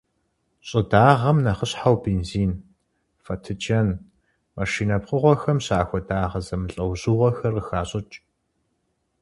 ЩӀыдагъэм 0.67 1.37
нэхъыщхьэу 1.45 1.95
бензин, 2.03 2.51
фэтыджэн, 3.23 3.89
машинэ 4.55 4.97
пкъыгъуэхэм 5.01 5.57
щахуэ 5.65 5.99
дагъэ 6.07 6.39
зэмылӀэужьыгъуэхэр 6.45 7.53
къыхащӀыкӀ. 7.55 8.17